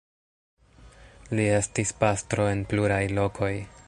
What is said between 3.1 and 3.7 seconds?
lokoj.